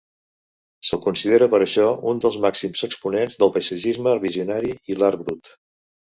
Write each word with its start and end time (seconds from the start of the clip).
Se'l 0.91 1.01
considera 1.01 1.47
per 1.53 1.57
això 1.65 1.83
un 2.11 2.21
dels 2.23 2.37
màxims 2.45 2.81
exponents 2.87 3.37
del 3.43 3.53
paisatgisme 3.59 4.15
visionari 4.23 4.73
i 4.95 4.99
l'art 5.03 5.21
brut. 5.29 5.53